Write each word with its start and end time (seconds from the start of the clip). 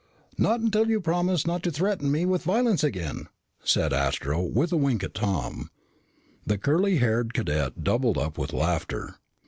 "Not 0.35 0.61
until 0.61 0.89
you 0.89 0.99
promise 0.99 1.45
not 1.45 1.61
to 1.61 1.69
threaten 1.69 2.11
me 2.11 2.25
with 2.25 2.41
violence 2.41 2.83
again," 2.83 3.27
said 3.63 3.93
Astro 3.93 4.41
with 4.41 4.71
a 4.71 4.75
wink 4.75 5.03
at 5.03 5.13
Tom. 5.13 5.69
The 6.43 6.55
young 6.55 6.61
curly 6.61 6.97
haired 6.97 7.35
cadet 7.35 7.83
doubled 7.83 8.17
up 8.17 8.35
with 8.35 8.51
laughter. 8.51 9.17